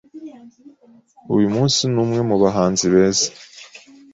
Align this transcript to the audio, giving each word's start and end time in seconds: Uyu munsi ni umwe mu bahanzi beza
Uyu 1.35 1.47
munsi 1.55 1.79
ni 1.91 1.99
umwe 2.03 2.21
mu 2.29 2.35
bahanzi 2.43 2.85
beza 2.93 3.27